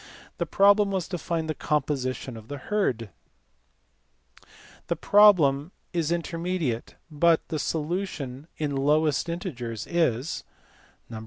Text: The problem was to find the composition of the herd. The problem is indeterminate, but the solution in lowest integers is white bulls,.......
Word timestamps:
The 0.39 0.47
problem 0.47 0.89
was 0.89 1.07
to 1.09 1.19
find 1.19 1.47
the 1.47 1.53
composition 1.53 2.35
of 2.35 2.47
the 2.47 2.57
herd. 2.57 3.11
The 4.87 4.95
problem 4.95 5.71
is 5.93 6.11
indeterminate, 6.11 6.95
but 7.11 7.47
the 7.49 7.59
solution 7.59 8.47
in 8.57 8.75
lowest 8.75 9.29
integers 9.29 9.85
is 9.85 10.43
white 11.07 11.19
bulls,....... 11.19 11.19